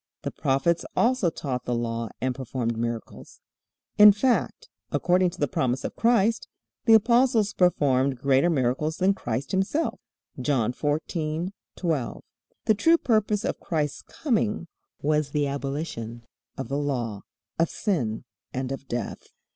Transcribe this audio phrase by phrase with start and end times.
[0.23, 3.39] The prophets also taught the Law and performed miracles.
[3.99, 6.47] In fact, according to the promise of Christ,
[6.85, 9.99] the apostles performed greater miracles than Christ Himself.
[10.41, 12.21] (John 14:12.)
[12.65, 14.65] The true purpose of Christ's coming
[15.03, 16.23] was the abolition
[16.57, 17.21] of the Law,
[17.59, 19.27] of sin, and of death.